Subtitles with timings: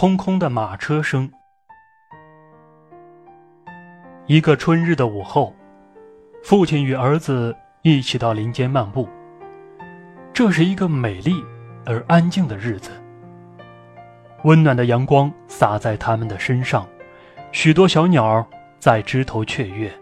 [0.00, 1.28] 空空的马车声。
[4.28, 5.52] 一个春日的午后，
[6.44, 9.08] 父亲与儿子一起到林间漫步。
[10.32, 11.44] 这是一个美丽
[11.84, 12.92] 而安静的日子。
[14.44, 16.86] 温暖的阳光洒在他们的身上，
[17.50, 18.46] 许多小鸟
[18.78, 19.92] 在枝头雀跃。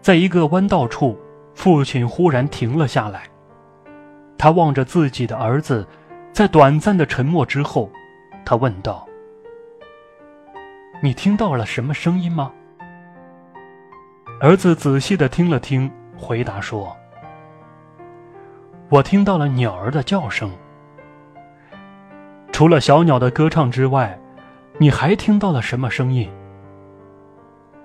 [0.00, 1.16] 在一个弯道处，
[1.54, 3.22] 父亲忽然停了下来。
[4.36, 5.86] 他望着自己的儿子，
[6.32, 7.88] 在短暂的沉默之后，
[8.44, 9.06] 他问道
[11.02, 12.52] ：“你听到了什么声音吗？”
[14.40, 16.96] 儿子仔细的听了听，回答说
[18.90, 20.50] ：“我听到了鸟儿的叫声。
[22.52, 24.18] 除了小鸟的歌唱之外，
[24.78, 26.28] 你还听到了什么声音？”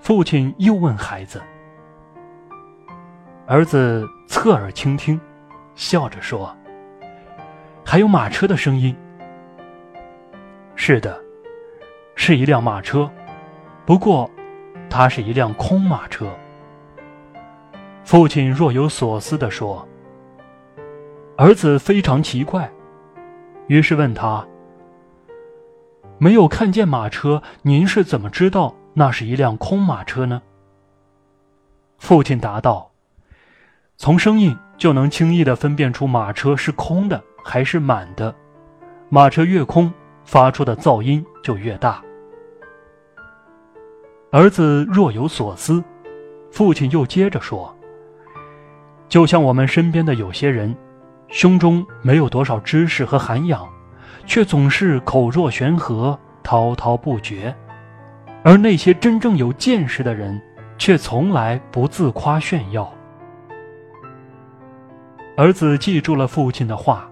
[0.02, 1.42] 父亲又问孩子。
[3.46, 5.20] 儿子侧耳倾听，
[5.76, 6.56] 笑着说
[7.86, 8.96] ：“还有马车的声音。
[10.90, 11.22] ”“是的，
[12.16, 13.12] 是一辆马车，
[13.86, 14.32] 不过，
[14.90, 16.26] 它是一辆空马车。”
[18.06, 19.86] 父亲若有所思地说
[21.36, 22.72] ：“儿子非常奇怪，
[23.68, 24.48] 于是问他
[26.20, 30.42] ：‘没有看见马车，您是怎么知道那是一辆空马车呢？’”
[32.00, 32.90] 父亲答道
[34.00, 38.34] ：“从声音就能轻易地分辨出马车是空的还是满的，
[39.10, 39.92] 马车越空，
[40.28, 42.00] 发出的噪音就越大。”
[44.30, 45.84] 儿子若有所思，
[46.52, 47.74] 父亲又接着说。
[49.08, 50.76] 就像我们身边的有些人，
[51.30, 53.66] 胸中没有多少知识和涵养，
[54.26, 57.56] 却总是口若悬河、滔滔不绝；
[58.44, 60.42] 而那些真正有见识的人，
[60.78, 62.94] 却从来不自夸炫耀。
[65.38, 67.10] 儿子记住了父亲的话，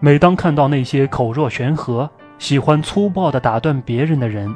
[0.00, 4.54] 每当看到那些口若悬河、喜欢粗暴地打断别人的人，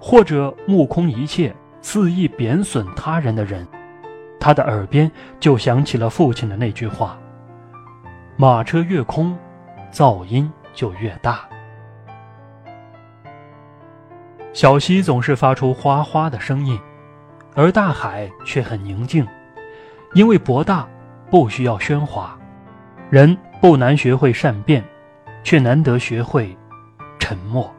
[0.00, 3.66] 或者目空一切、肆意贬损他人的人，
[4.38, 7.18] 他的耳边就响起了父亲的那句话
[8.38, 9.36] ：“马车越空，
[9.92, 11.40] 噪音就越大。”
[14.52, 16.78] 小溪总是发出哗哗的声音，
[17.56, 19.26] 而大海却很宁静，
[20.12, 20.86] 因为博大，
[21.32, 22.38] 不需要喧哗。
[23.10, 24.82] 人不难学会善变，
[25.42, 26.56] 却难得学会
[27.18, 27.72] 沉默。